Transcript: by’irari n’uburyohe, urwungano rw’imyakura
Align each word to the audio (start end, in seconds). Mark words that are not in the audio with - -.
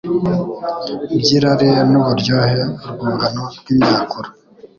by’irari 1.19 1.69
n’uburyohe, 1.91 2.61
urwungano 2.85 3.41
rw’imyakura 3.57 4.29